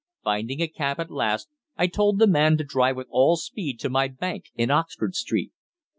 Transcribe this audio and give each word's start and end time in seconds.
Finding 0.23 0.63
a 0.63 0.67
cab 0.67 0.99
at 0.99 1.11
last, 1.11 1.47
I 1.77 1.85
told 1.85 2.17
the 2.17 2.25
man 2.25 2.57
to 2.57 2.63
drive 2.63 2.95
with 2.97 3.05
all 3.11 3.35
speed 3.37 3.79
to 3.81 3.89
my 3.91 4.07
bank 4.07 4.45
in 4.55 4.71
Oxford 4.71 5.13
Street. 5.13 5.51